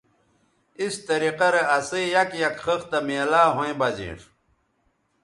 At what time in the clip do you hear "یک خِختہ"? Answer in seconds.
2.41-2.99